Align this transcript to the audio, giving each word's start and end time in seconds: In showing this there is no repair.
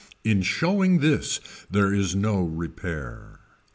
In 0.23 0.41
showing 0.41 0.97
this 0.97 1.39
there 1.69 1.93
is 1.93 2.15
no 2.15 2.41
repair. 2.41 3.37